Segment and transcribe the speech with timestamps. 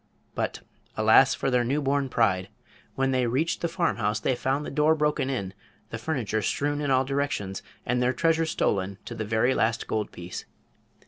[0.33, 0.61] But,
[0.97, 2.49] alas for their new born pride!
[2.95, 5.53] when they reached the farmhouse they found the door broken in,
[5.91, 10.11] the furniture strewn in all directions and their treasure stolen to the very last gold
[10.11, 10.45] piece.